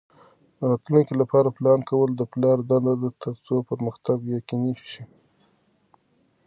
[0.57, 5.03] د راتلونکي لپاره پلان کول د پلار دنده ده ترڅو پرمختګ یقیني شي.